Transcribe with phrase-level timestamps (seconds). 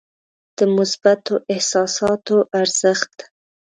[0.57, 3.15] د مثبتو احساساتو ارزښت.